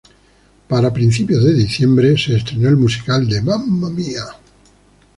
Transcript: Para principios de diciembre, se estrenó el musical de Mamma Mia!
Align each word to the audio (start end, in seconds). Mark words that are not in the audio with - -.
Para 0.71 0.91
principios 0.91 1.43
de 1.43 1.53
diciembre, 1.53 2.17
se 2.17 2.35
estrenó 2.35 2.69
el 2.69 2.75
musical 2.75 3.29
de 3.29 3.39
Mamma 3.39 3.91
Mia! 3.91 4.25